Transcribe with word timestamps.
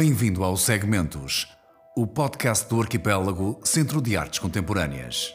Bem-vindo 0.00 0.44
ao 0.44 0.56
Segmentos, 0.56 1.48
o 1.96 2.06
podcast 2.06 2.68
do 2.68 2.80
Arquipélago 2.80 3.58
Centro 3.64 4.00
de 4.00 4.16
Artes 4.16 4.38
Contemporâneas. 4.38 5.34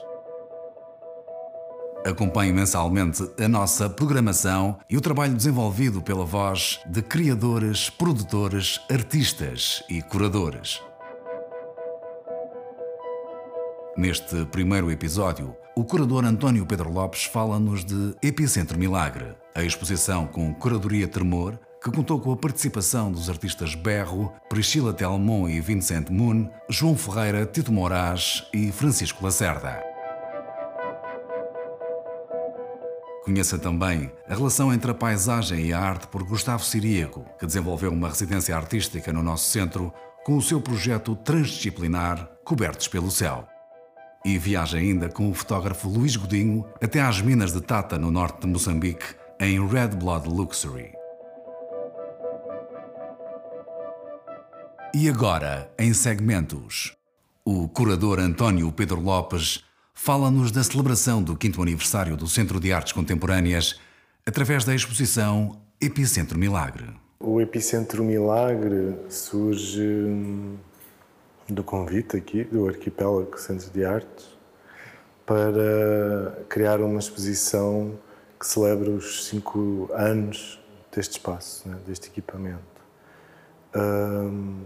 Acompanhe 2.05 2.53
mensalmente 2.53 3.29
a 3.37 3.49
nossa 3.49 3.89
programação 3.89 4.79
e 4.89 4.95
o 4.95 5.01
trabalho 5.01 5.35
desenvolvido 5.35 6.01
pela 6.01 6.23
voz 6.23 6.79
de 6.85 7.01
criadores, 7.01 7.89
produtores, 7.89 8.79
artistas 8.89 9.83
e 9.89 10.01
curadores. 10.01 10.81
Neste 13.97 14.45
primeiro 14.45 14.89
episódio, 14.89 15.53
o 15.75 15.83
curador 15.83 16.23
António 16.23 16.65
Pedro 16.65 16.89
Lopes 16.89 17.25
fala-nos 17.25 17.83
de 17.83 18.15
Epicentro 18.23 18.79
Milagre, 18.79 19.35
a 19.53 19.61
exposição 19.61 20.25
com 20.25 20.53
curadoria 20.53 21.05
Tremor 21.05 21.59
que 21.83 21.91
contou 21.91 22.17
com 22.17 22.31
a 22.31 22.37
participação 22.37 23.11
dos 23.11 23.29
artistas 23.29 23.75
Berro, 23.75 24.31
Priscila 24.47 24.93
Telmon 24.93 25.49
e 25.49 25.59
Vincent 25.59 26.09
Moon, 26.09 26.49
João 26.69 26.95
Ferreira, 26.95 27.45
Tito 27.45 27.73
Moraes 27.73 28.47
e 28.53 28.71
Francisco 28.71 29.21
Lacerda. 29.21 29.83
Conheça 33.25 33.59
também 33.59 34.09
a 34.29 34.33
relação 34.33 34.73
entre 34.73 34.91
a 34.91 34.93
paisagem 34.93 35.65
e 35.65 35.73
a 35.73 35.79
arte 35.79 36.07
por 36.07 36.23
Gustavo 36.23 36.63
Siríaco, 36.63 37.25
que 37.37 37.45
desenvolveu 37.45 37.91
uma 37.91 38.07
residência 38.07 38.55
artística 38.55 39.11
no 39.11 39.21
nosso 39.21 39.49
centro 39.49 39.93
com 40.25 40.37
o 40.37 40.41
seu 40.41 40.61
projeto 40.61 41.17
transdisciplinar 41.17 42.29
Cobertos 42.45 42.87
pelo 42.87 43.11
Céu. 43.11 43.45
E 44.23 44.37
viaja 44.37 44.77
ainda 44.77 45.09
com 45.09 45.29
o 45.29 45.33
fotógrafo 45.33 45.89
Luís 45.89 46.15
Godinho 46.15 46.65
até 46.81 47.01
às 47.01 47.21
minas 47.21 47.51
de 47.51 47.59
Tata, 47.59 47.99
no 47.99 48.09
norte 48.09 48.39
de 48.41 48.47
Moçambique, 48.47 49.05
em 49.37 49.65
Red 49.67 49.89
Blood 49.89 50.29
Luxury. 50.29 51.02
E 54.95 55.09
agora, 55.09 55.73
em 55.79 55.91
segmentos, 55.91 56.95
o 57.43 57.67
curador 57.67 58.19
António 58.19 58.71
Pedro 58.71 59.01
Lopes 59.01 59.63
fala-nos 59.91 60.51
da 60.51 60.63
celebração 60.63 61.23
do 61.23 61.35
5 61.41 61.63
aniversário 61.63 62.15
do 62.15 62.27
Centro 62.27 62.59
de 62.59 62.71
Artes 62.71 62.93
Contemporâneas 62.93 63.79
através 64.23 64.63
da 64.63 64.75
exposição 64.75 65.59
Epicentro 65.81 66.37
Milagre. 66.37 66.85
O 67.19 67.41
Epicentro 67.41 68.03
Milagre 68.03 68.95
surge 69.09 69.81
hum, 69.81 70.57
do 71.49 71.63
convite 71.63 72.15
aqui 72.15 72.43
do 72.43 72.67
Arquipélago 72.67 73.35
Centro 73.39 73.71
de 73.71 73.83
Artes 73.83 74.27
para 75.25 76.45
criar 76.47 76.79
uma 76.79 76.99
exposição 76.99 77.97
que 78.39 78.45
celebra 78.45 78.91
os 78.91 79.25
cinco 79.25 79.89
anos 79.91 80.59
deste 80.95 81.13
espaço, 81.13 81.67
né, 81.67 81.79
deste 81.87 82.09
equipamento. 82.09 82.72
Um, 83.75 84.61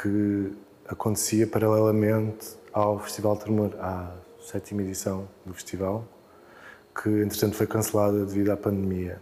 que 0.00 0.52
acontecia 0.86 1.44
paralelamente 1.44 2.56
ao 2.72 3.00
Festival 3.00 3.36
Tremor, 3.36 3.72
à 3.80 4.12
sétima 4.40 4.82
edição 4.82 5.28
do 5.44 5.52
festival, 5.52 6.04
que 6.94 7.08
entretanto 7.08 7.56
foi 7.56 7.66
cancelada 7.66 8.24
devido 8.24 8.50
à 8.50 8.56
pandemia. 8.56 9.18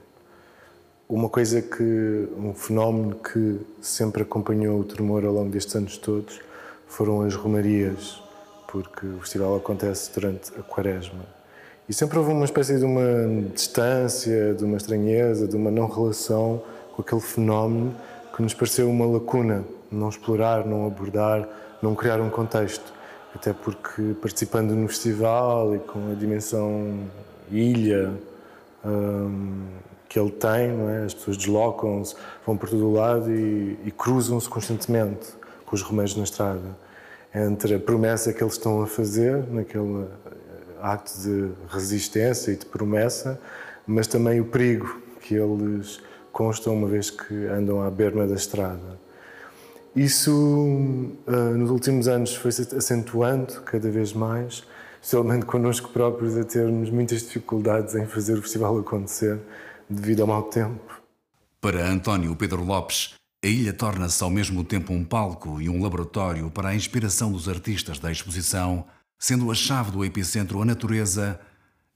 Uma 1.09 1.29
coisa 1.29 1.63
que, 1.63 2.29
um 2.37 2.53
fenómeno 2.53 3.17
que 3.17 3.61
sempre 3.81 4.23
acompanhou 4.23 4.81
o 4.81 4.85
Tremor 4.85 5.25
ao 5.25 5.33
longo 5.33 5.51
destes 5.51 5.75
anos 5.77 5.97
todos 5.97 6.41
foram 6.87 7.23
as 7.23 7.35
romarias, 7.35 8.23
porque 8.69 9.07
o 9.07 9.21
festival 9.21 9.57
acontece 9.57 10.13
durante 10.13 10.53
a 10.59 10.63
quaresma. 10.63 11.25
E 11.89 11.95
sempre 11.95 12.19
houve 12.19 12.33
uma 12.33 12.45
espécie 12.45 12.79
de 12.79 12.85
uma 12.85 13.49
distância, 13.55 14.53
de 14.55 14.65
uma 14.65 14.77
estranheza, 14.77 15.47
de 15.47 15.57
uma 15.57 15.71
não 15.71 15.89
relação 15.89 16.63
com 16.93 17.03
aquele 17.03 17.21
fenómeno 17.21 17.95
que 18.37 18.43
nos 18.43 18.53
pareceu 18.53 18.91
uma 18.91 19.07
lacuna 19.07 19.65
não 19.91 20.11
explorar, 20.11 20.67
não 20.67 20.87
abordar, 20.87 21.49
não 21.81 21.95
criar 21.95 22.21
um 22.21 22.29
contexto. 22.29 22.93
Até 23.35 23.55
porque 23.55 24.15
participando 24.21 24.73
no 24.73 24.87
festival 24.89 25.75
e 25.75 25.79
com 25.79 26.13
a 26.13 26.15
dimensão 26.15 27.09
ilha 27.51 28.13
um, 28.85 29.65
que 30.07 30.21
ele 30.21 30.31
tem, 30.33 30.71
é? 30.91 31.05
as 31.07 31.15
pessoas 31.15 31.39
deslocam-se, 31.39 32.15
vão 32.45 32.59
por 32.59 32.69
todo 32.69 32.87
o 32.87 32.93
lado 32.93 33.31
e, 33.33 33.79
e 33.87 33.91
cruzam-se 33.91 34.49
constantemente 34.51 35.29
com 35.65 35.75
os 35.75 35.83
remédios 35.83 36.17
na 36.17 36.25
estrada. 36.25 36.77
Entre 37.35 37.75
a 37.75 37.79
promessa 37.79 38.35
que 38.35 38.43
eles 38.43 38.55
estão 38.55 38.83
a 38.83 38.87
fazer, 38.87 39.45
naquele 39.51 40.03
eh, 40.03 40.31
acto 40.83 41.21
de 41.21 41.51
resistência 41.69 42.53
e 42.53 42.57
de 42.57 42.67
promessa, 42.67 43.41
mas 43.87 44.07
também 44.07 44.41
o 44.41 44.45
perigo 44.45 45.01
que 45.21 45.35
eles 45.35 46.01
constam 46.37 46.75
uma 46.75 46.87
vez 46.87 47.09
que 47.09 47.47
andam 47.47 47.83
à 47.83 47.91
berma 47.91 48.27
da 48.27 48.35
estrada. 48.35 49.01
Isso, 49.95 50.31
uh, 50.31 51.57
nos 51.57 51.71
últimos 51.71 52.07
anos, 52.07 52.35
foi-se 52.35 52.77
acentuando 52.77 53.63
cada 53.63 53.91
vez 53.91 54.13
mais, 54.13 54.63
especialmente 55.01 55.47
connosco 55.47 55.89
próprios, 55.89 56.37
a 56.37 56.45
termos 56.45 56.91
muitas 56.91 57.23
dificuldades 57.23 57.95
em 57.95 58.05
fazer 58.05 58.35
o 58.35 58.43
festival 58.43 58.79
acontecer 58.79 59.41
devido 59.89 60.21
ao 60.21 60.27
mau 60.27 60.43
tempo. 60.43 61.01
Para 61.59 61.89
António 61.89 62.37
Pedro 62.37 62.63
Lopes, 62.63 63.15
a 63.43 63.49
ilha 63.49 63.73
torna-se 63.73 64.23
ao 64.23 64.29
mesmo 64.29 64.63
tempo 64.63 64.93
um 64.93 65.03
palco 65.03 65.59
e 65.59 65.71
um 65.71 65.83
laboratório 65.83 66.51
para 66.51 66.69
a 66.69 66.75
inspiração 66.75 67.33
dos 67.33 67.49
artistas 67.49 67.99
da 67.99 68.13
exposição, 68.13 68.85
sendo 69.19 69.51
a 69.51 69.55
chave 69.55 69.91
do 69.91 70.05
epicentro 70.05 70.61
a 70.61 70.67
natureza 70.67 71.41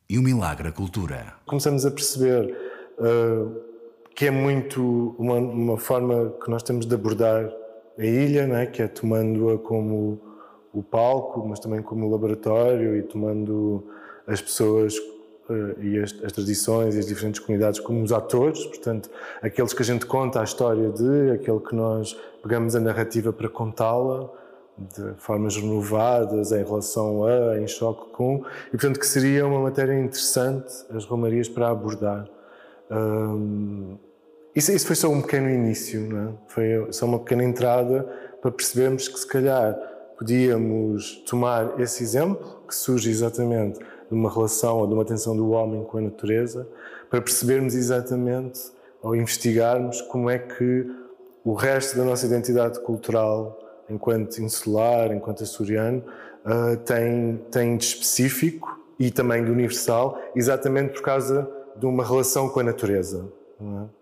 e 0.08 0.16
o 0.16 0.22
milagre 0.22 0.68
a 0.68 0.72
cultura. 0.72 1.34
Começamos 1.44 1.84
a 1.84 1.90
perceber 1.90 2.56
uh, 2.98 3.69
que 4.20 4.26
é 4.26 4.30
muito 4.30 5.14
uma, 5.18 5.36
uma 5.36 5.78
forma 5.78 6.34
que 6.44 6.50
nós 6.50 6.62
temos 6.62 6.84
de 6.84 6.94
abordar 6.94 7.50
a 7.98 8.04
ilha, 8.04 8.46
né, 8.46 8.66
que 8.66 8.82
é 8.82 8.86
tomando-a 8.86 9.56
como 9.56 10.20
o 10.74 10.82
palco, 10.82 11.48
mas 11.48 11.58
também 11.58 11.80
como 11.80 12.06
laboratório 12.10 12.98
e 12.98 13.02
tomando 13.02 13.82
as 14.26 14.42
pessoas 14.42 14.94
uh, 14.98 15.82
e 15.82 15.98
as, 15.98 16.14
as, 16.22 16.32
tradições 16.32 16.96
e 16.96 16.98
as 16.98 17.06
diferentes 17.06 17.40
comunidades 17.40 17.80
como 17.80 18.02
os 18.02 18.12
atores, 18.12 18.62
portanto, 18.66 19.08
aqueles 19.40 19.72
que 19.72 19.80
a 19.80 19.86
gente 19.86 20.04
conta 20.04 20.42
a 20.42 20.44
história 20.44 20.90
de, 20.90 21.30
aquele 21.30 21.60
que 21.60 21.74
nós 21.74 22.14
pegamos 22.42 22.76
a 22.76 22.80
narrativa 22.80 23.32
para 23.32 23.48
contá-la 23.48 24.28
de 24.76 25.14
formas 25.16 25.56
renovadas 25.56 26.52
em 26.52 26.62
relação 26.62 27.24
a, 27.24 27.58
em 27.58 27.66
choque 27.66 28.10
com, 28.12 28.44
e 28.66 28.72
portanto 28.72 29.00
que 29.00 29.06
seria 29.06 29.46
uma 29.46 29.60
matéria 29.60 29.98
interessante 29.98 30.70
as 30.90 31.06
romarias 31.06 31.48
para 31.48 31.70
abordar. 31.70 32.28
Um, 32.90 33.96
isso, 34.54 34.72
isso 34.72 34.86
foi 34.86 34.96
só 34.96 35.08
um 35.08 35.20
pequeno 35.20 35.48
início, 35.48 36.00
não 36.00 36.28
é? 36.28 36.32
foi 36.48 36.92
só 36.92 37.06
uma 37.06 37.18
pequena 37.18 37.44
entrada 37.44 38.02
para 38.40 38.50
percebermos 38.50 39.08
que 39.08 39.18
se 39.18 39.26
calhar 39.26 39.74
podíamos 40.18 41.22
tomar 41.26 41.80
esse 41.80 42.02
exemplo, 42.02 42.60
que 42.66 42.74
surge 42.74 43.10
exatamente 43.10 43.78
de 43.78 44.14
uma 44.14 44.30
relação 44.30 44.78
ou 44.78 44.86
de 44.86 44.92
uma 44.92 45.04
tensão 45.04 45.36
do 45.36 45.50
homem 45.50 45.84
com 45.84 45.98
a 45.98 46.00
natureza, 46.00 46.68
para 47.08 47.20
percebermos 47.20 47.74
exatamente 47.74 48.60
ou 49.02 49.16
investigarmos 49.16 50.02
como 50.02 50.28
é 50.28 50.38
que 50.38 50.86
o 51.44 51.54
resto 51.54 51.96
da 51.96 52.04
nossa 52.04 52.26
identidade 52.26 52.80
cultural, 52.80 53.58
enquanto 53.88 54.38
insular, 54.38 55.12
enquanto 55.12 55.42
açoriano, 55.42 56.04
uh, 56.44 56.76
tem, 56.78 57.40
tem 57.50 57.76
de 57.76 57.84
específico 57.84 58.78
e 58.98 59.10
também 59.10 59.42
de 59.42 59.50
universal, 59.50 60.20
exatamente 60.36 60.92
por 60.92 61.02
causa 61.02 61.48
de 61.76 61.86
uma 61.86 62.04
relação 62.04 62.48
com 62.48 62.60
a 62.60 62.62
natureza. 62.62 63.26
Não 63.58 63.84
é? 63.84 63.99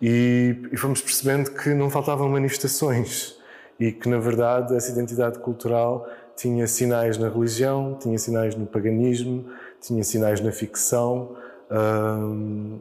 E, 0.00 0.56
e 0.72 0.76
fomos 0.76 1.00
percebendo 1.00 1.50
que 1.50 1.70
não 1.72 1.88
faltavam 1.88 2.28
manifestações 2.28 3.36
e 3.80 3.92
que, 3.92 4.08
na 4.08 4.18
verdade, 4.18 4.74
essa 4.74 4.90
identidade 4.90 5.38
cultural 5.38 6.08
tinha 6.36 6.66
sinais 6.66 7.16
na 7.16 7.28
religião, 7.28 7.96
tinha 7.98 8.18
sinais 8.18 8.54
no 8.54 8.66
paganismo, 8.66 9.46
tinha 9.80 10.04
sinais 10.04 10.40
na 10.40 10.52
ficção, 10.52 11.36
hum, 11.70 12.78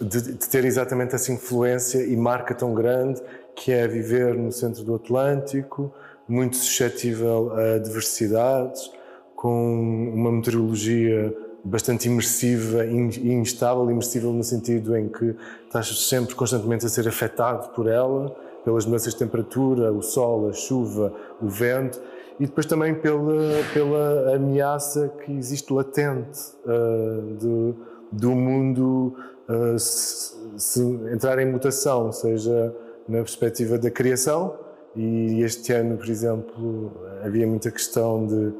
de, 0.00 0.20
de, 0.20 0.48
ter 0.48 0.64
exatamente 0.64 1.14
essa 1.14 1.32
influência 1.32 2.04
e 2.04 2.16
marca 2.16 2.54
tão 2.54 2.74
grande 2.74 3.20
que 3.54 3.72
é 3.72 3.88
viver 3.88 4.34
no 4.34 4.52
centro 4.52 4.84
do 4.84 4.94
Atlântico, 4.94 5.92
muito 6.28 6.56
suscetível 6.56 7.52
a 7.56 7.78
diversidades, 7.78 8.92
com 9.34 10.10
uma 10.14 10.30
meteorologia 10.30 11.34
bastante 11.64 12.08
imersiva 12.08 12.84
e 12.84 13.32
instável, 13.32 13.90
imersível 13.90 14.32
no 14.32 14.44
sentido 14.44 14.96
em 14.96 15.08
que 15.08 15.34
estás 15.66 16.08
sempre 16.08 16.34
constantemente 16.34 16.86
a 16.86 16.88
ser 16.88 17.06
afetado 17.08 17.70
por 17.70 17.86
ela, 17.86 18.34
pelas 18.64 18.84
mudanças 18.86 19.12
de 19.12 19.18
temperatura, 19.18 19.92
o 19.92 20.02
sol, 20.02 20.48
a 20.48 20.52
chuva, 20.52 21.12
o 21.40 21.48
vento, 21.48 22.00
e 22.38 22.46
depois 22.46 22.66
também 22.66 22.94
pela, 22.94 23.64
pela 23.74 24.36
ameaça 24.36 25.12
que 25.24 25.32
existe 25.32 25.72
latente 25.72 26.40
uh, 26.64 27.74
do 28.12 28.30
mundo 28.30 29.14
uh, 29.48 29.78
se, 29.78 30.34
se 30.56 30.80
entrar 31.12 31.38
em 31.38 31.50
mutação, 31.50 32.12
seja 32.12 32.74
na 33.08 33.18
perspectiva 33.18 33.78
da 33.78 33.90
criação, 33.90 34.54
e 34.94 35.42
este 35.42 35.72
ano, 35.72 35.96
por 35.96 36.08
exemplo, 36.08 36.92
havia 37.24 37.46
muita 37.46 37.70
questão 37.70 38.26
de 38.26 38.52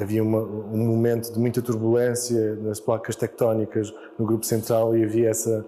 havia 0.00 0.22
uma, 0.22 0.40
um 0.40 0.86
momento 0.86 1.32
de 1.32 1.38
muita 1.38 1.60
turbulência 1.60 2.56
nas 2.56 2.80
placas 2.80 3.16
tectónicas 3.16 3.92
no 4.18 4.24
grupo 4.24 4.44
central 4.46 4.96
e 4.96 5.04
havia 5.04 5.30
essa 5.30 5.64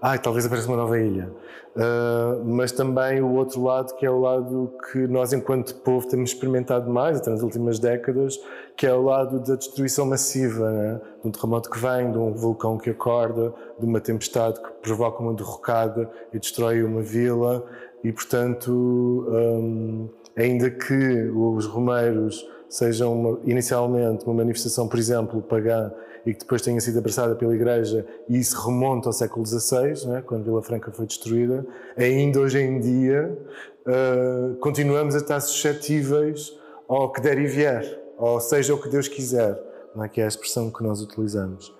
ah, 0.00 0.18
talvez 0.18 0.44
apareça 0.44 0.68
uma 0.68 0.76
nova 0.76 0.98
ilha. 1.00 1.32
Uh, 1.74 2.44
mas 2.44 2.70
também 2.72 3.20
o 3.20 3.32
outro 3.34 3.62
lado, 3.62 3.94
que 3.96 4.06
é 4.06 4.10
o 4.10 4.20
lado 4.20 4.72
que 4.90 5.06
nós, 5.06 5.32
enquanto 5.32 5.74
povo, 5.76 6.06
temos 6.06 6.30
experimentado 6.30 6.90
mais 6.90 7.18
até 7.18 7.30
nas 7.30 7.42
últimas 7.42 7.78
décadas, 7.78 8.38
que 8.76 8.86
é 8.86 8.94
o 8.94 9.02
lado 9.02 9.40
da 9.40 9.56
destruição 9.56 10.06
massiva, 10.06 10.70
né? 10.70 11.00
de 11.22 11.28
um 11.28 11.30
terremoto 11.30 11.70
que 11.70 11.78
vem, 11.78 12.12
de 12.12 12.18
um 12.18 12.32
vulcão 12.32 12.78
que 12.78 12.90
acorda, 12.90 13.52
de 13.78 13.86
uma 13.86 14.00
tempestade 14.00 14.60
que 14.60 14.68
provoca 14.82 15.22
uma 15.22 15.34
derrocada 15.34 16.10
e 16.32 16.38
destrói 16.38 16.82
uma 16.82 17.02
vila. 17.02 17.64
E, 18.04 18.12
portanto, 18.12 18.70
um, 18.70 20.08
ainda 20.36 20.70
que 20.70 21.30
os 21.30 21.66
romeiros 21.66 22.46
sejam 22.68 23.12
uma, 23.12 23.40
inicialmente 23.44 24.24
uma 24.24 24.34
manifestação, 24.34 24.88
por 24.88 24.98
exemplo, 24.98 25.40
pagã 25.42 25.90
e 26.24 26.34
que 26.34 26.40
depois 26.40 26.60
tenha 26.60 26.80
sido 26.80 26.98
abraçada 26.98 27.36
pela 27.36 27.54
Igreja, 27.54 28.04
e 28.28 28.38
isso 28.38 28.60
remonta 28.60 29.08
ao 29.08 29.12
século 29.12 29.46
XVI, 29.46 30.08
né, 30.08 30.22
quando 30.26 30.44
Vila 30.44 30.60
Franca 30.60 30.90
foi 30.90 31.06
destruída, 31.06 31.64
ainda 31.96 32.40
hoje 32.40 32.58
em 32.58 32.80
dia 32.80 33.38
uh, 33.86 34.56
continuamos 34.56 35.14
a 35.14 35.18
estar 35.18 35.38
suscetíveis 35.40 36.52
ao 36.88 37.12
que 37.12 37.20
der 37.20 37.38
e 37.38 37.46
vier, 37.46 38.00
ou 38.18 38.40
seja, 38.40 38.74
o 38.74 38.82
que 38.82 38.88
Deus 38.88 39.06
quiser, 39.06 39.56
não 39.94 40.04
é? 40.04 40.08
que 40.08 40.20
é 40.20 40.24
a 40.24 40.28
expressão 40.28 40.70
que 40.70 40.82
nós 40.82 41.00
utilizamos. 41.00 41.72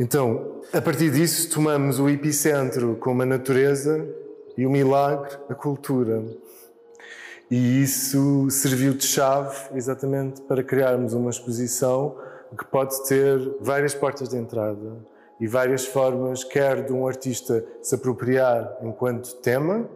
Então, 0.00 0.62
a 0.72 0.80
partir 0.80 1.10
disso, 1.10 1.50
tomamos 1.50 1.98
o 1.98 2.08
epicentro 2.08 2.96
como 2.96 3.22
a 3.22 3.26
natureza 3.26 4.06
e 4.56 4.66
o 4.66 4.70
milagre, 4.70 5.36
a 5.48 5.54
cultura. 5.54 6.22
E 7.52 7.82
isso 7.82 8.48
serviu 8.48 8.94
de 8.94 9.04
chave 9.04 9.54
exatamente 9.74 10.40
para 10.40 10.64
criarmos 10.64 11.12
uma 11.12 11.28
exposição 11.28 12.16
que 12.56 12.64
pode 12.64 13.06
ter 13.06 13.38
várias 13.60 13.92
portas 13.92 14.30
de 14.30 14.38
entrada 14.38 14.96
e 15.38 15.46
várias 15.46 15.84
formas, 15.84 16.42
quer 16.42 16.82
de 16.82 16.94
um 16.94 17.06
artista 17.06 17.62
se 17.82 17.94
apropriar 17.94 18.78
enquanto 18.80 19.34
tema, 19.42 19.86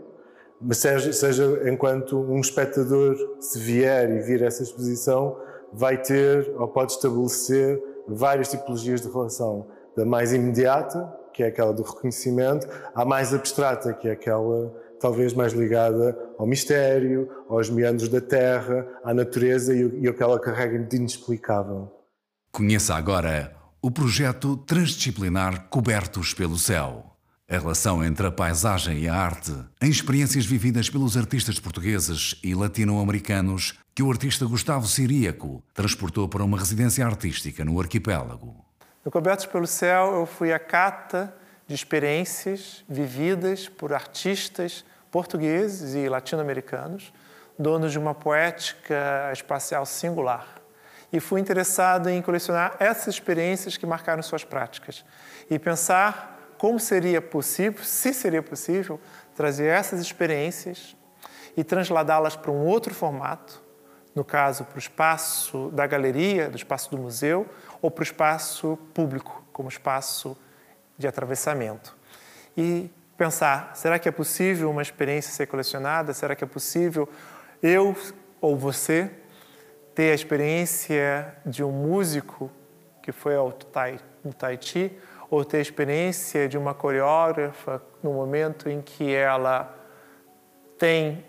mas 0.61 0.77
seja, 0.77 1.11
seja 1.15 1.63
enquanto 1.71 2.19
um 2.19 2.39
espectador, 2.41 3.17
se 3.41 3.59
vier 3.59 4.11
e 4.11 4.19
vir 4.19 4.43
essa 4.43 4.63
exposição, 4.63 5.39
vai 5.73 5.97
ter 5.97 6.55
ou 6.59 6.69
pode 6.69 6.93
estabelecer 6.93 7.83
várias 8.07 8.51
tipologias 8.51 9.01
de 9.01 9.09
relação, 9.09 9.67
da 9.97 10.05
mais 10.05 10.31
imediata, 10.31 11.11
que 11.33 11.43
é 11.43 11.47
aquela 11.47 11.73
do 11.73 11.83
reconhecimento, 11.83 12.69
à 12.95 13.03
mais 13.03 13.33
abstrata, 13.33 13.95
que 13.95 14.09
é 14.09 14.13
aquela 14.13 14.75
talvez 15.01 15.33
mais 15.33 15.53
ligada 15.53 16.17
ao 16.39 16.47
mistério, 16.47 17.29
aos 17.49 17.71
meandros 17.71 18.09
da 18.09 18.21
terra, 18.21 18.87
à 19.05 19.13
natureza 19.13 19.75
e, 19.75 20.01
e 20.03 20.09
aquela 20.09 20.39
carrega 20.39 20.79
de 20.79 20.97
inexplicável. 20.97 21.93
Conheça 22.53 22.95
agora 22.95 23.55
o 23.83 23.91
projeto 23.91 24.57
transdisciplinar 24.57 25.69
Cobertos 25.69 26.35
pelo 26.35 26.59
Céu. 26.59 27.13
A 27.49 27.57
relação 27.59 28.03
entre 28.03 28.27
a 28.27 28.33
paisagem 28.33 28.99
e 28.99 29.09
a 29.09 29.15
arte, 29.15 29.53
em 29.81 29.89
experiências 29.89 30.45
vividas 30.45 30.91
pelos 30.91 31.17
artistas 31.17 31.61
portugueses 31.61 32.41
e 32.43 32.55
latino-americanos 32.57 33.79
que 33.95 34.03
o 34.03 34.11
artista 34.11 34.45
Gustavo 34.45 34.89
Siríaco 34.89 35.63
transportou 35.73 36.29
para 36.29 36.43
uma 36.43 36.59
residência 36.59 37.07
artística 37.07 37.65
no 37.65 37.81
arquipélago. 37.81 38.65
No 39.05 39.13
Cobertos 39.13 39.47
pelo 39.47 39.69
Céu, 39.69 40.17
eu 40.17 40.27
fui 40.27 40.53
a 40.53 40.59
cata 40.59 41.33
de 41.67 41.75
experiências 41.75 42.85
vividas 42.89 43.69
por 43.69 43.93
artistas 43.93 44.85
portugueses 45.11 45.95
e 45.95 46.09
latino-americanos, 46.09 47.13
donos 47.59 47.93
de 47.93 47.99
uma 47.99 48.15
poética 48.15 49.31
espacial 49.33 49.87
singular. 49.87 50.47
E 51.13 51.21
fui 51.21 51.41
interessado 51.41 52.09
em 52.09 52.21
colecionar 52.21 52.77
essas 52.79 53.15
experiências 53.15 53.77
que 53.77 53.87
marcaram 53.87 54.23
suas 54.23 54.45
práticas 54.45 55.05
e 55.49 55.59
pensar 55.59 56.55
como 56.59 56.79
seria 56.81 57.21
possível, 57.21 57.83
se 57.85 58.13
seria 58.13 58.43
possível, 58.43 59.01
trazer 59.35 59.67
essas 59.67 60.01
experiências 60.01 60.97
e 61.57 61.65
transladá-las 61.65 62.37
para 62.37 62.51
um 62.51 62.65
outro 62.67 62.95
formato, 62.95 63.63
no 64.15 64.25
caso, 64.25 64.65
para 64.65 64.77
o 64.77 64.79
espaço 64.79 65.71
da 65.73 65.87
galeria, 65.87 66.49
do 66.49 66.57
espaço 66.57 66.91
do 66.91 66.99
museu, 66.99 67.47
ou 67.83 67.91
para 67.91 68.01
o 68.01 68.05
espaço 68.05 68.79
público, 68.95 69.45
como 69.53 69.69
espaço 69.69 70.37
de 70.97 71.07
atravessamento. 71.07 71.97
E 72.57 72.91
pensar, 73.17 73.73
será 73.75 73.99
que 73.99 74.09
é 74.09 74.13
possível 74.13 74.71
uma 74.71 74.83
experiência 74.83 75.33
ser 75.33 75.47
colecionada? 75.47 76.13
Será 76.13 76.35
que 76.35 76.45
é 76.45 76.47
possível 76.47 77.09
eu 77.63 77.97
ou 78.41 78.57
você 78.57 79.11
ter 79.95 80.13
a 80.13 80.15
experiência 80.15 81.35
de 81.45 81.65
um 81.65 81.73
músico 81.73 82.51
que 83.03 83.13
foi 83.13 83.35
ao 83.35 83.53
Tahiti, 83.53 84.93
ou 85.31 85.45
ter 85.45 85.59
a 85.59 85.61
experiência 85.61 86.49
de 86.49 86.59
uma 86.59 86.75
coreógrafa 86.75 87.83
no 88.03 88.13
momento 88.13 88.69
em 88.69 88.83
que 88.83 89.15
ela 89.15 89.75
tem 90.79 91.25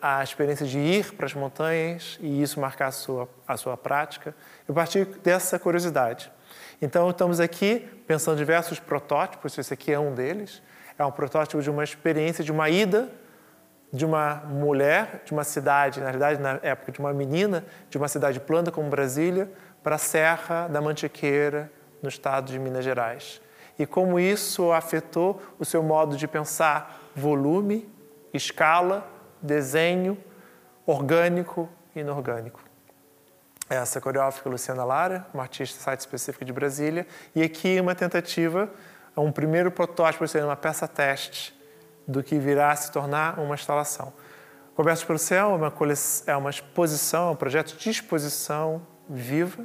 a 0.00 0.22
experiência 0.22 0.66
de 0.66 0.78
ir 0.78 1.14
para 1.14 1.26
as 1.26 1.34
montanhas 1.34 2.18
e 2.20 2.42
isso 2.42 2.60
marcar 2.60 2.88
a 2.88 2.92
sua, 2.92 3.28
a 3.46 3.56
sua 3.56 3.76
prática. 3.76 4.34
Eu 4.68 4.74
parti 4.74 5.04
dessa 5.04 5.58
curiosidade. 5.58 6.30
Então, 6.80 7.10
estamos 7.10 7.40
aqui 7.40 7.88
pensando 8.06 8.36
diversos 8.36 8.78
protótipos, 8.78 9.56
esse 9.56 9.72
aqui 9.72 9.92
é 9.92 9.98
um 9.98 10.14
deles. 10.14 10.62
É 10.98 11.04
um 11.04 11.12
protótipo 11.12 11.60
de 11.60 11.70
uma 11.70 11.84
experiência, 11.84 12.42
de 12.42 12.52
uma 12.52 12.70
ida 12.70 13.10
de 13.92 14.04
uma 14.04 14.36
mulher 14.46 15.22
de 15.24 15.32
uma 15.32 15.44
cidade, 15.44 16.00
na 16.00 16.06
realidade, 16.06 16.40
na 16.40 16.58
época 16.62 16.92
de 16.92 17.00
uma 17.00 17.12
menina 17.12 17.64
de 17.88 17.96
uma 17.96 18.08
cidade 18.08 18.40
plana 18.40 18.70
como 18.70 18.88
Brasília, 18.88 19.50
para 19.82 19.94
a 19.94 19.98
Serra 19.98 20.68
da 20.68 20.80
Mantiqueira, 20.80 21.70
no 22.02 22.08
estado 22.08 22.50
de 22.50 22.58
Minas 22.58 22.84
Gerais. 22.84 23.40
E 23.78 23.86
como 23.86 24.18
isso 24.18 24.72
afetou 24.72 25.40
o 25.58 25.64
seu 25.64 25.82
modo 25.82 26.16
de 26.16 26.26
pensar 26.26 27.00
volume, 27.14 27.88
escala, 28.32 29.06
desenho, 29.40 30.18
orgânico 30.84 31.68
e 31.94 32.00
inorgânico. 32.00 32.65
Essa 33.68 34.00
coreógrafa 34.00 34.48
Luciana 34.48 34.84
Lara, 34.84 35.26
uma 35.34 35.42
artista 35.42 35.82
site 35.82 36.00
específica 36.00 36.44
de 36.44 36.52
Brasília, 36.52 37.06
e 37.34 37.42
aqui 37.42 37.80
uma 37.80 37.94
tentativa, 37.94 38.70
um 39.16 39.32
primeiro 39.32 39.70
protótipo, 39.72 40.26
seria 40.28 40.46
uma 40.46 40.56
peça 40.56 40.86
teste 40.86 41.52
do 42.06 42.22
que 42.22 42.38
virá 42.38 42.70
a 42.70 42.76
se 42.76 42.92
tornar 42.92 43.40
uma 43.40 43.54
instalação. 43.54 44.12
Cobertos 44.76 45.02
pelo 45.02 45.18
Céu 45.18 45.50
é 45.50 45.54
uma, 45.54 45.72
é 46.26 46.36
uma 46.36 46.50
exposição, 46.50 47.28
é 47.28 47.30
um 47.32 47.36
projeto 47.36 47.76
de 47.76 47.90
exposição 47.90 48.86
viva, 49.08 49.64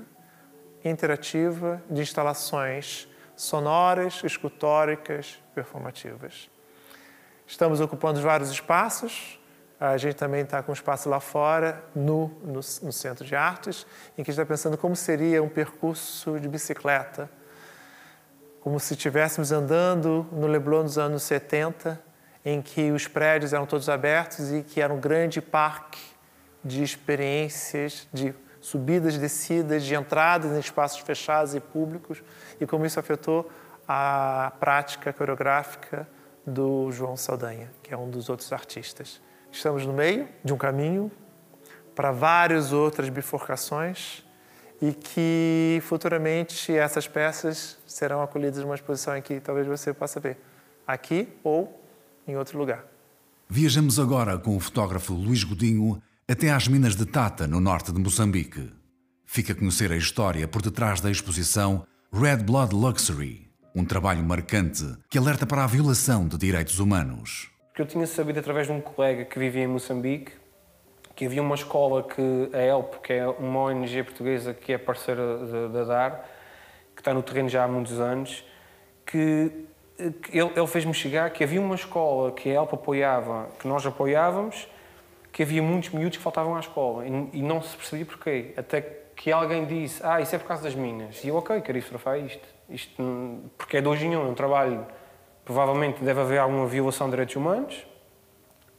interativa, 0.83 1.81
de 1.89 2.01
instalações 2.01 3.07
sonoras, 3.35 4.23
escultóricas, 4.23 5.41
performativas. 5.53 6.49
Estamos 7.45 7.81
ocupando 7.81 8.21
vários 8.21 8.49
espaços, 8.49 9.39
a 9.81 9.97
gente 9.97 10.13
também 10.13 10.41
está 10.41 10.61
com 10.61 10.71
um 10.71 10.75
espaço 10.75 11.09
lá 11.09 11.19
fora, 11.19 11.83
no, 11.95 12.27
no, 12.43 12.59
no, 12.83 12.93
Centro 12.93 13.25
de 13.25 13.35
Artes, 13.35 13.83
em 14.15 14.23
que 14.23 14.29
está 14.29 14.45
pensando 14.45 14.77
como 14.77 14.95
seria 14.95 15.41
um 15.41 15.49
percurso 15.49 16.39
de 16.39 16.47
bicicleta, 16.47 17.27
como 18.59 18.79
se 18.79 18.93
estivéssemos 18.93 19.51
andando 19.51 20.27
no 20.31 20.45
Leblon 20.45 20.83
dos 20.83 20.99
anos 20.99 21.23
70, 21.23 21.99
em 22.45 22.61
que 22.61 22.91
os 22.91 23.07
prédios 23.07 23.53
eram 23.53 23.65
todos 23.65 23.89
abertos 23.89 24.51
e 24.51 24.61
que 24.61 24.79
era 24.79 24.93
um 24.93 24.99
grande 24.99 25.41
parque 25.41 25.99
de 26.63 26.83
experiências, 26.83 28.07
de 28.13 28.35
subidas, 28.59 29.17
descidas, 29.17 29.83
de 29.83 29.95
entradas 29.95 30.51
em 30.51 30.59
espaços 30.59 30.99
fechados 30.99 31.55
e 31.55 31.59
públicos, 31.59 32.21
e 32.59 32.67
como 32.67 32.85
isso 32.85 32.99
afetou 32.99 33.49
a 33.87 34.53
prática 34.59 35.11
coreográfica 35.11 36.07
do 36.45 36.91
João 36.91 37.17
Saldanha, 37.17 37.71
que 37.81 37.91
é 37.91 37.97
um 37.97 38.11
dos 38.11 38.29
outros 38.29 38.53
artistas. 38.53 39.19
Estamos 39.51 39.85
no 39.85 39.93
meio 39.93 40.27
de 40.43 40.53
um 40.53 40.57
caminho 40.57 41.11
para 41.93 42.11
várias 42.11 42.71
outras 42.71 43.09
bifurcações 43.09 44.23
e 44.81 44.93
que 44.93 45.79
futuramente 45.83 46.71
essas 46.71 47.07
peças 47.07 47.77
serão 47.85 48.21
acolhidas 48.21 48.63
numa 48.63 48.75
exposição 48.75 49.21
que 49.21 49.39
talvez 49.39 49.67
você 49.67 49.93
possa 49.93 50.19
ver 50.19 50.37
aqui 50.87 51.27
ou 51.43 51.79
em 52.27 52.35
outro 52.35 52.57
lugar. 52.57 52.85
Viajamos 53.47 53.99
agora 53.99 54.37
com 54.39 54.55
o 54.55 54.59
fotógrafo 54.59 55.13
Luís 55.13 55.43
Godinho 55.43 56.01
até 56.27 56.49
às 56.49 56.67
minas 56.67 56.95
de 56.95 57.05
Tata, 57.05 57.45
no 57.45 57.59
norte 57.59 57.91
de 57.91 57.99
Moçambique. 57.99 58.71
Fica 59.25 59.51
a 59.51 59.55
conhecer 59.55 59.91
a 59.91 59.97
história 59.97 60.47
por 60.47 60.61
detrás 60.61 61.01
da 61.01 61.11
exposição 61.11 61.85
Red 62.11 62.37
Blood 62.37 62.73
Luxury, 62.73 63.51
um 63.75 63.83
trabalho 63.83 64.23
marcante 64.23 64.85
que 65.09 65.17
alerta 65.17 65.45
para 65.45 65.65
a 65.65 65.67
violação 65.67 66.27
de 66.27 66.37
direitos 66.37 66.79
humanos. 66.79 67.50
Eu 67.81 67.87
tinha 67.87 68.05
sabido 68.05 68.39
através 68.39 68.67
de 68.67 68.73
um 68.73 68.79
colega 68.79 69.25
que 69.25 69.39
vivia 69.39 69.63
em 69.63 69.67
Moçambique 69.67 70.33
que 71.15 71.25
havia 71.25 71.41
uma 71.41 71.55
escola 71.55 72.03
que 72.03 72.47
a 72.53 72.61
ELP, 72.61 73.01
que 73.01 73.13
é 73.13 73.27
uma 73.27 73.59
ONG 73.61 74.03
portuguesa 74.03 74.53
que 74.53 74.71
é 74.71 74.77
parceira 74.77 75.67
da 75.67 75.83
DAR, 75.83 76.25
que 76.93 77.01
está 77.01 77.11
no 77.11 77.23
terreno 77.23 77.49
já 77.49 77.63
há 77.63 77.67
muitos 77.67 77.99
anos, 77.99 78.45
que 79.03 79.65
ele, 79.97 80.51
ele 80.55 80.67
fez-me 80.67 80.93
chegar 80.93 81.31
que 81.31 81.43
havia 81.43 81.59
uma 81.59 81.73
escola 81.73 82.31
que 82.33 82.51
a 82.51 82.53
ELP 82.53 82.71
apoiava, 82.71 83.49
que 83.59 83.67
nós 83.67 83.83
apoiávamos, 83.83 84.67
que 85.31 85.41
havia 85.41 85.63
muitos 85.63 85.89
miúdos 85.89 86.19
que 86.19 86.23
faltavam 86.23 86.55
à 86.55 86.59
escola 86.59 87.03
e, 87.07 87.29
e, 87.33 87.41
não 87.41 87.63
se 87.63 87.75
percebia 87.75 88.05
porquê. 88.05 88.53
Até 88.55 88.81
que 89.15 89.31
alguém 89.31 89.65
disse, 89.65 90.05
ah, 90.05 90.21
isso 90.21 90.35
é 90.35 90.37
por 90.37 90.47
causa 90.47 90.61
das 90.61 90.75
minas. 90.75 91.23
E 91.23 91.29
eu, 91.29 91.35
ok, 91.35 91.59
quero 91.61 91.79
ir 91.79 91.83
isto. 92.27 92.47
Isto, 92.69 93.41
porque 93.57 93.77
é 93.77 93.81
de 93.81 93.87
hoje 93.87 94.05
em 94.05 94.15
um, 94.15 94.27
é 94.27 94.29
um 94.29 94.35
trabalho 94.35 94.85
provavelmente 95.45 96.03
deve 96.03 96.21
haver 96.21 96.39
alguma 96.39 96.65
violação 96.65 97.07
de 97.07 97.11
direitos 97.11 97.35
humanos 97.35 97.85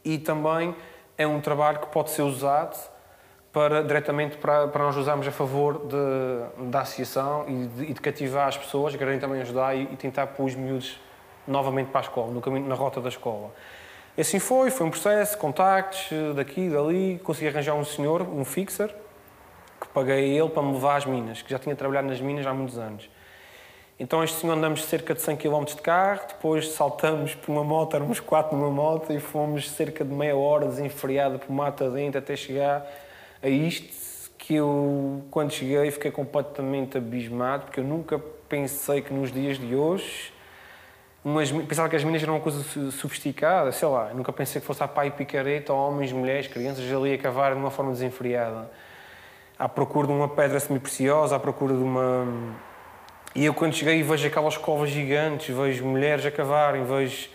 e 0.03 0.17
também 0.17 0.75
é 1.17 1.25
um 1.27 1.39
trabalho 1.39 1.79
que 1.79 1.87
pode 1.87 2.11
ser 2.11 2.21
usado 2.21 2.77
para, 3.51 3.83
diretamente 3.83 4.37
para, 4.37 4.67
para 4.67 4.83
nós 4.83 4.97
usarmos 4.97 5.27
a 5.27 5.31
favor 5.31 5.85
de, 5.85 6.69
da 6.71 6.81
associação 6.81 7.45
e 7.47 7.67
de, 7.67 7.83
e 7.91 7.93
de 7.93 8.01
cativar 8.01 8.47
as 8.47 8.57
pessoas, 8.57 8.95
querem 8.95 9.19
também 9.19 9.41
ajudar 9.41 9.75
e, 9.75 9.83
e, 9.83 9.95
tentar 9.95 10.27
pôr 10.27 10.45
os 10.45 10.55
miúdos 10.55 10.99
novamente 11.47 11.87
para 11.91 12.01
a 12.01 12.03
escola, 12.03 12.31
no 12.31 12.41
caminho, 12.41 12.67
na 12.67 12.73
rota 12.73 12.99
da 12.99 13.09
escola. 13.09 13.51
E 14.17 14.21
assim 14.21 14.39
foi, 14.39 14.71
foi 14.71 14.87
um 14.87 14.89
processo, 14.89 15.37
contactos 15.37 16.09
daqui, 16.35 16.69
dali, 16.69 17.19
consegui 17.23 17.47
arranjar 17.47 17.75
um 17.75 17.85
senhor, 17.85 18.23
um 18.23 18.43
fixer, 18.43 18.93
que 19.79 19.87
paguei 19.89 20.35
ele 20.37 20.49
para 20.49 20.63
me 20.63 20.73
levar 20.73 20.97
às 20.97 21.05
minas, 21.05 21.41
que 21.41 21.51
já 21.51 21.59
tinha 21.59 21.75
trabalhado 21.75 22.07
nas 22.07 22.19
minas 22.19 22.45
há 22.45 22.53
muitos 22.53 22.77
anos. 22.77 23.07
Então 23.99 24.23
este 24.23 24.39
senhor 24.39 24.53
andamos 24.53 24.85
cerca 24.85 25.13
de 25.13 25.21
100 25.21 25.37
km 25.37 25.65
de 25.65 25.81
carro, 25.81 26.21
depois 26.27 26.69
saltamos 26.69 27.35
por 27.35 27.51
uma 27.51 27.63
moto, 27.63 27.95
éramos 27.95 28.19
quatro 28.19 28.57
numa 28.57 28.71
moto 28.71 29.13
e 29.13 29.19
fomos 29.19 29.69
cerca 29.69 30.03
de 30.03 30.11
meia 30.11 30.35
hora 30.35 30.65
desenfreada 30.65 31.37
por 31.37 31.51
mata 31.51 31.89
dentro 31.91 32.17
até 32.17 32.35
chegar 32.35 32.85
a 33.41 33.47
isto 33.47 34.31
que 34.37 34.55
eu, 34.55 35.23
quando 35.29 35.51
cheguei, 35.51 35.89
fiquei 35.91 36.11
completamente 36.11 36.97
abismado, 36.97 37.65
porque 37.65 37.79
eu 37.79 37.83
nunca 37.83 38.19
pensei 38.49 39.01
que 39.01 39.13
nos 39.13 39.31
dias 39.31 39.57
de 39.57 39.75
hoje 39.75 40.33
umas, 41.23 41.49
pensava 41.51 41.87
que 41.87 41.95
as 41.95 42.03
minas 42.03 42.21
eram 42.21 42.33
uma 42.33 42.41
coisa 42.41 42.61
sofisticada, 42.91 43.71
sei 43.71 43.87
lá, 43.87 44.11
nunca 44.13 44.33
pensei 44.33 44.59
que 44.59 44.67
fosse 44.67 44.83
a 44.83 44.87
pai 44.87 45.11
picareta, 45.11 45.71
homens, 45.71 46.11
mulheres, 46.11 46.47
crianças 46.47 46.83
ali 46.91 47.13
a 47.13 47.17
cavar 47.17 47.53
de 47.53 47.59
uma 47.59 47.71
forma 47.71 47.91
desenfreada, 47.91 48.69
à 49.57 49.69
procura 49.69 50.07
de 50.07 50.13
uma 50.13 50.27
pedra 50.27 50.59
semi-preciosa, 50.59 51.35
à 51.35 51.39
procura 51.39 51.73
de 51.73 51.81
uma 51.81 52.27
e 53.35 53.45
eu 53.45 53.53
quando 53.53 53.73
cheguei 53.73 54.03
vejo 54.03 54.27
aquelas 54.27 54.57
covas 54.57 54.89
gigantes, 54.89 55.55
vejo 55.55 55.85
mulheres 55.85 56.25
a 56.25 56.31
cavarem, 56.31 56.85
vejo, 56.85 57.29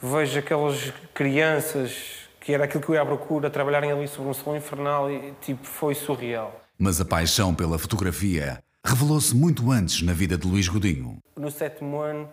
vejo 0.00 0.38
aquelas 0.38 0.92
crianças, 1.12 2.28
que 2.40 2.52
era 2.52 2.64
aquilo 2.64 2.82
que 2.82 2.90
eu 2.90 2.94
ia 2.94 3.02
à 3.02 3.06
procura, 3.06 3.50
trabalharem 3.50 3.90
ali 3.90 4.06
sobre 4.06 4.30
um 4.30 4.34
sol 4.34 4.56
infernal 4.56 5.10
e 5.10 5.32
tipo, 5.40 5.66
foi 5.66 5.94
surreal. 5.94 6.60
Mas 6.78 7.00
a 7.00 7.04
paixão 7.04 7.54
pela 7.54 7.78
fotografia 7.78 8.62
revelou-se 8.84 9.34
muito 9.34 9.70
antes 9.70 10.02
na 10.02 10.12
vida 10.12 10.38
de 10.38 10.46
Luís 10.46 10.68
Godinho. 10.68 11.18
No 11.36 11.50
sétimo 11.50 12.00
ano 12.00 12.28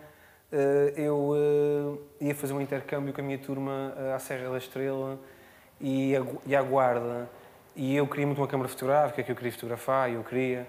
eh, 0.50 0.94
eu 0.96 1.34
eh, 2.20 2.26
ia 2.26 2.34
fazer 2.34 2.54
um 2.54 2.60
intercâmbio 2.60 3.12
com 3.12 3.20
a 3.20 3.24
minha 3.24 3.38
turma 3.38 3.92
eh, 3.96 4.14
à 4.14 4.18
Serra 4.18 4.50
da 4.50 4.58
Estrela 4.58 5.18
e 5.80 6.14
à 6.16 6.62
Guarda. 6.62 7.28
E 7.76 7.94
eu 7.94 8.06
queria 8.06 8.26
muito 8.26 8.40
uma 8.40 8.48
câmara 8.48 8.68
fotográfica, 8.68 9.22
que 9.22 9.30
eu 9.30 9.36
queria 9.36 9.52
fotografar, 9.52 10.10
e 10.10 10.14
eu 10.14 10.24
queria. 10.24 10.66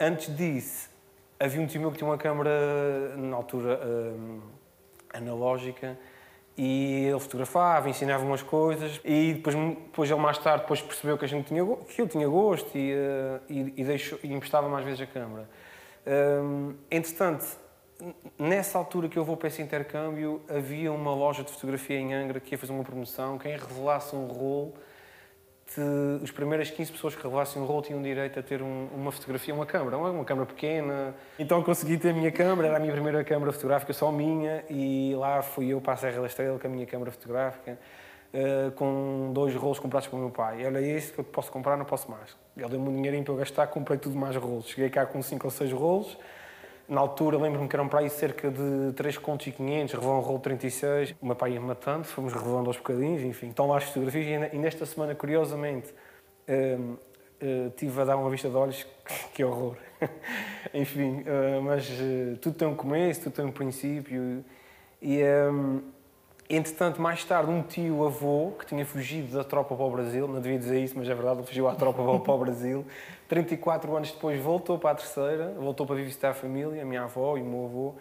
Antes 0.00 0.34
disso, 0.34 0.90
havia 1.38 1.60
um 1.60 1.66
tio 1.66 1.80
meu 1.80 1.90
que 1.90 1.98
tinha 1.98 2.08
uma 2.08 2.18
câmera, 2.18 3.16
na 3.16 3.36
altura, 3.36 3.80
um, 3.84 4.40
analógica, 5.12 5.98
e 6.56 7.04
ele 7.04 7.20
fotografava, 7.20 7.88
ensinava 7.88 8.24
umas 8.24 8.42
coisas, 8.42 9.00
e 9.04 9.34
depois, 9.34 9.54
depois 9.54 10.10
ele 10.10 10.20
mais 10.20 10.38
tarde 10.38 10.62
depois 10.62 10.82
percebeu 10.82 11.16
que, 11.16 11.24
a 11.24 11.28
gente 11.28 11.46
tinha, 11.46 11.64
que 11.64 12.02
eu 12.02 12.08
tinha 12.08 12.26
gosto 12.28 12.76
e, 12.76 12.92
uh, 12.92 13.40
e, 13.48 13.74
e, 13.76 13.84
deixou, 13.84 14.18
e 14.24 14.32
emprestava 14.32 14.68
mais 14.68 14.84
vezes 14.84 15.00
a 15.00 15.06
câmera. 15.06 15.48
Um, 16.04 16.74
entretanto, 16.90 17.46
nessa 18.36 18.76
altura 18.76 19.08
que 19.08 19.16
eu 19.16 19.24
vou 19.24 19.36
para 19.36 19.46
esse 19.46 19.62
intercâmbio, 19.62 20.42
havia 20.48 20.90
uma 20.92 21.14
loja 21.14 21.44
de 21.44 21.52
fotografia 21.52 21.96
em 21.96 22.12
Angra 22.12 22.40
que 22.40 22.54
ia 22.54 22.58
fazer 22.58 22.72
uma 22.72 22.84
promoção, 22.84 23.38
quem 23.38 23.52
revelasse 23.52 24.16
um 24.16 24.26
rolo 24.26 24.74
de, 25.74 26.24
as 26.24 26.30
primeiras 26.30 26.70
15 26.70 26.92
pessoas 26.92 27.14
que 27.14 27.22
revelassem 27.22 27.60
um 27.60 27.64
rolo 27.64 27.82
tinham 27.82 28.00
direito 28.00 28.38
a 28.38 28.42
ter 28.42 28.62
um, 28.62 28.88
uma 28.94 29.12
fotografia, 29.12 29.54
uma 29.54 29.66
câmera, 29.66 29.98
uma, 29.98 30.10
uma 30.10 30.24
câmera 30.24 30.46
pequena. 30.46 31.14
Então 31.38 31.62
consegui 31.62 31.98
ter 31.98 32.10
a 32.10 32.12
minha 32.12 32.32
câmera, 32.32 32.68
era 32.68 32.76
a 32.76 32.80
minha 32.80 32.92
primeira 32.92 33.22
câmera 33.24 33.52
fotográfica, 33.52 33.92
só 33.92 34.10
minha, 34.10 34.64
e 34.70 35.14
lá 35.16 35.42
fui 35.42 35.68
eu 35.68 35.80
para 35.80 35.94
a 35.94 35.96
Serra 35.96 36.20
da 36.20 36.26
Estrela 36.26 36.58
com 36.58 36.66
a 36.66 36.70
minha 36.70 36.86
câmera 36.86 37.10
fotográfica, 37.10 37.78
uh, 38.32 38.70
com 38.72 39.30
dois 39.34 39.54
rolos 39.54 39.78
comprados 39.78 40.08
pelo 40.08 40.22
meu 40.22 40.30
pai. 40.30 40.62
Era 40.62 40.80
isso 40.80 41.12
que 41.12 41.20
eu 41.20 41.24
posso 41.24 41.50
comprar, 41.52 41.76
não 41.76 41.84
posso 41.84 42.10
mais. 42.10 42.36
Ele 42.56 42.68
deu-me 42.68 42.88
um 42.88 42.94
dinheirinho 42.94 43.24
para 43.24 43.34
eu 43.34 43.38
gastar, 43.38 43.66
comprei 43.66 43.98
tudo 43.98 44.16
mais 44.16 44.34
rolos. 44.36 44.68
Cheguei 44.68 44.88
cá 44.88 45.04
com 45.04 45.22
5 45.22 45.46
ou 45.46 45.50
6 45.50 45.72
rolos, 45.72 46.18
na 46.88 47.00
altura, 47.00 47.36
lembro-me 47.36 47.68
que 47.68 47.76
eram 47.76 47.86
para 47.86 48.00
aí 48.00 48.08
cerca 48.08 48.50
de 48.50 48.92
3 48.94 49.18
contos 49.18 49.46
e 49.46 49.52
500, 49.52 49.94
revelou 49.94 50.16
um 50.16 50.20
rolo 50.20 50.38
36. 50.38 51.14
O 51.20 51.26
meu 51.26 51.36
pai 51.36 51.52
ia 51.52 51.60
matando, 51.60 52.04
fomos 52.04 52.32
revelando 52.32 52.70
aos 52.70 52.78
bocadinhos, 52.78 53.22
enfim. 53.22 53.48
Estão 53.50 53.68
lá 53.68 53.76
as 53.76 53.84
fotografias 53.84 54.50
e 54.52 54.56
nesta 54.56 54.86
semana, 54.86 55.14
curiosamente, 55.14 55.92
uh, 56.48 56.80
uh, 56.92 57.70
tive 57.76 58.00
a 58.00 58.04
dar 58.06 58.16
uma 58.16 58.30
vista 58.30 58.48
de 58.48 58.56
olhos, 58.56 58.86
que 59.34 59.44
horror. 59.44 59.76
enfim, 60.72 61.20
uh, 61.20 61.60
mas 61.62 61.86
tudo 62.40 62.56
tem 62.56 62.66
um 62.66 62.74
começo, 62.74 63.24
tudo 63.24 63.34
tem 63.34 63.44
um 63.44 63.52
princípio. 63.52 64.42
E, 65.02 65.22
um, 65.22 65.82
entretanto, 66.48 67.00
mais 67.00 67.24
tarde, 67.24 67.50
um 67.50 67.62
tio-avô, 67.62 68.52
que 68.58 68.66
tinha 68.66 68.84
fugido 68.86 69.36
da 69.36 69.44
tropa 69.44 69.74
para 69.74 69.84
o 69.84 69.90
Brasil, 69.90 70.26
não 70.26 70.40
devia 70.40 70.58
dizer 70.58 70.82
isso, 70.82 70.94
mas 70.96 71.08
é 71.08 71.14
verdade, 71.14 71.40
ele 71.40 71.46
fugiu 71.46 71.68
à 71.68 71.74
tropa 71.74 72.02
para 72.18 72.32
o 72.32 72.38
Brasil, 72.38 72.86
34 73.28 73.96
anos 73.96 74.12
depois 74.12 74.40
voltou 74.40 74.78
para 74.78 74.90
a 74.90 74.94
terceira, 74.94 75.54
voltou 75.58 75.86
para 75.86 75.96
visitar 75.96 76.30
a 76.30 76.34
família, 76.34 76.82
a 76.82 76.84
minha 76.84 77.02
avó 77.02 77.36
e 77.36 77.42
o 77.42 77.44
meu 77.44 77.64
avô, 77.66 77.94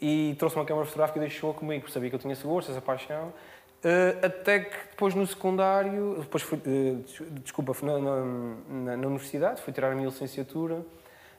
e 0.00 0.36
trouxe 0.38 0.56
uma 0.56 0.64
câmara 0.64 0.86
fotográfica 0.86 1.18
e 1.18 1.22
deixou-a 1.22 1.54
comigo, 1.54 1.80
porque 1.80 1.92
sabia 1.92 2.08
que 2.08 2.16
eu 2.16 2.20
tinha 2.20 2.36
gosto, 2.36 2.70
essa 2.70 2.80
paixão. 2.80 3.32
Uh, 3.78 4.26
até 4.26 4.60
que 4.60 4.76
depois 4.90 5.14
no 5.14 5.24
secundário, 5.26 6.16
depois 6.18 6.42
fui, 6.42 6.58
uh, 6.58 7.04
desculpa, 7.42 7.72
na, 7.82 7.98
na, 7.98 8.96
na, 8.96 9.06
universidade, 9.06 9.62
fui 9.62 9.72
tirar 9.72 9.92
a 9.92 9.94
minha 9.94 10.08
licenciatura. 10.08 10.84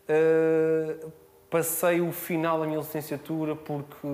Uh, 0.07 1.11
passei 1.49 1.99
o 1.99 2.11
final 2.11 2.59
da 2.59 2.65
minha 2.65 2.79
licenciatura 2.79 3.55
porque 3.55 4.07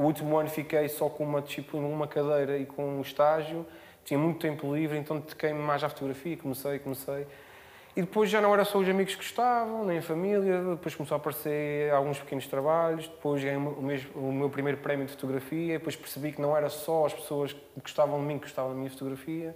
o 0.00 0.04
último 0.04 0.38
ano 0.38 0.48
fiquei 0.48 0.88
só 0.88 1.10
com 1.10 1.24
uma 1.24 1.42
disciplina, 1.42 1.86
uma 1.86 2.08
cadeira 2.08 2.56
e 2.56 2.64
com 2.64 2.82
um 2.82 3.02
estágio. 3.02 3.66
Tinha 4.02 4.18
muito 4.18 4.40
tempo 4.40 4.74
livre, 4.74 4.96
então 4.96 5.18
dediquei-me 5.18 5.60
mais 5.60 5.84
à 5.84 5.90
fotografia. 5.90 6.38
Comecei, 6.38 6.78
comecei. 6.78 7.26
E 7.94 8.00
depois 8.00 8.30
já 8.30 8.40
não 8.40 8.54
era 8.54 8.64
só 8.64 8.78
os 8.78 8.88
amigos 8.88 9.14
que 9.14 9.20
gostavam, 9.20 9.84
nem 9.84 9.98
a 9.98 10.02
família, 10.02 10.62
depois 10.62 10.94
começou 10.94 11.16
a 11.16 11.18
aparecer 11.18 11.92
alguns 11.92 12.18
pequenos 12.18 12.46
trabalhos, 12.46 13.08
depois 13.08 13.44
ganhei 13.44 13.58
o, 13.58 13.82
mesmo, 13.82 14.10
o 14.14 14.32
meu 14.32 14.48
primeiro 14.48 14.78
prémio 14.78 15.04
de 15.04 15.12
fotografia, 15.12 15.78
depois 15.78 15.96
percebi 15.96 16.32
que 16.32 16.40
não 16.40 16.56
era 16.56 16.70
só 16.70 17.04
as 17.04 17.12
pessoas 17.12 17.52
que 17.52 17.60
gostavam 17.82 18.18
de 18.20 18.24
mim 18.24 18.38
que 18.38 18.44
gostavam 18.44 18.70
da 18.70 18.78
minha 18.78 18.90
fotografia. 18.90 19.54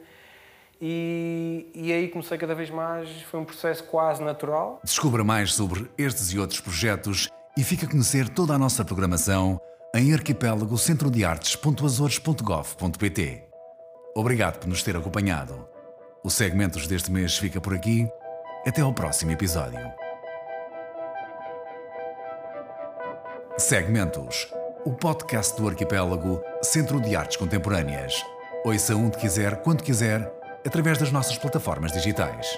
E, 0.78 1.70
e 1.74 1.90
aí 1.90 2.08
comecei 2.08 2.36
cada 2.36 2.54
vez 2.54 2.68
mais, 2.68 3.22
foi 3.22 3.40
um 3.40 3.46
processo 3.46 3.84
quase 3.84 4.22
natural. 4.22 4.78
Descubra 4.84 5.24
mais 5.24 5.54
sobre 5.54 5.88
estes 5.96 6.32
e 6.32 6.38
outros 6.38 6.60
projetos 6.60 7.30
e 7.56 7.64
fique 7.64 7.86
a 7.86 7.88
conhecer 7.88 8.28
toda 8.28 8.52
a 8.52 8.58
nossa 8.58 8.84
programação 8.84 9.58
em 9.94 10.12
arquipélago 10.12 10.76
centro 10.76 11.08
de 11.08 11.24
artes.azores.gov.pt. 11.24 13.44
Obrigado 14.16 14.58
por 14.58 14.68
nos 14.68 14.82
ter 14.82 14.96
acompanhado. 14.96 15.68
O 16.24 16.30
Segmentos 16.30 16.88
deste 16.88 17.12
mês 17.12 17.38
fica 17.38 17.60
por 17.60 17.72
aqui. 17.72 18.08
Até 18.66 18.80
ao 18.80 18.92
próximo 18.92 19.30
episódio. 19.30 19.78
Segmentos, 23.56 24.52
o 24.84 24.92
podcast 24.92 25.56
do 25.60 25.68
Arquipélago 25.68 26.42
Centro 26.60 27.00
de 27.00 27.14
Artes 27.14 27.36
Contemporâneas. 27.36 28.20
Ouça 28.64 28.96
onde 28.96 29.16
quiser, 29.16 29.62
quando 29.62 29.84
quiser, 29.84 30.28
através 30.66 30.98
das 30.98 31.12
nossas 31.12 31.38
plataformas 31.38 31.92
digitais. 31.92 32.48